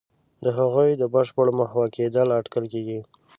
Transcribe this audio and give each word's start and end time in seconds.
د 0.43 0.45
هغوی 0.57 0.89
د 0.97 1.03
بشپړ 1.15 1.47
محو 1.59 1.83
کېدلو 1.95 2.33
اټکل 2.39 2.65
کېږي. 2.73 2.99